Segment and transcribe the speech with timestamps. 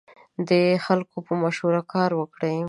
[0.49, 0.51] د
[0.85, 2.57] خلکو په مشوره کار وکړئ.